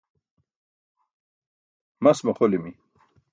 [2.03, 2.71] Mas maxolimi.